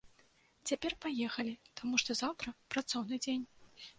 Цяпер 0.71 0.95
паехалі, 1.05 1.53
таму 1.81 1.99
што 2.03 2.17
заўтра 2.21 2.55
працоўны 2.75 3.15
дзень. 3.27 3.45